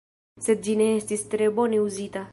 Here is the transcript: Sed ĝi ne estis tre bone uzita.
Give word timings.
Sed 0.45 0.63
ĝi 0.67 0.75
ne 0.81 0.87
estis 1.01 1.27
tre 1.35 1.53
bone 1.61 1.85
uzita. 1.89 2.29